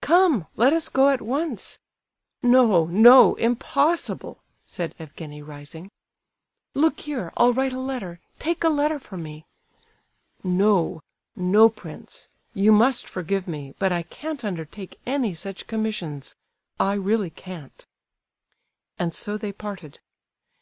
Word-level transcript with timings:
Come—let 0.00 0.72
us 0.72 0.88
go 0.88 1.10
at 1.10 1.20
once!" 1.20 1.78
"No—no, 2.42 3.34
impossible!" 3.34 4.42
said 4.64 4.94
Evgenie, 4.98 5.42
rising. 5.42 5.90
"Look 6.74 7.00
here—I'll 7.00 7.52
write 7.52 7.74
a 7.74 7.78
letter—take 7.78 8.64
a 8.64 8.70
letter 8.70 8.98
for 8.98 9.18
me!" 9.18 9.44
"No—no, 10.42 11.68
prince; 11.68 12.30
you 12.54 12.72
must 12.72 13.06
forgive 13.06 13.46
me, 13.46 13.74
but 13.78 13.92
I 13.92 14.04
can't 14.04 14.46
undertake 14.46 14.98
any 15.04 15.34
such 15.34 15.66
commissions! 15.66 16.36
I 16.80 16.94
really 16.94 17.28
can't." 17.28 17.84
And 18.98 19.12
so 19.12 19.36
they 19.36 19.52
parted. 19.52 19.98